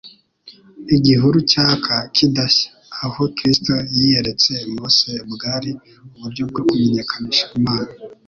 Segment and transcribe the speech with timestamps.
[0.95, 2.69] Igihuru cyaka kidashya,
[3.03, 5.71] aho Kristo yiyeretse Mose bwari
[6.15, 7.91] uburyo bwo kumenyekanisha Imana.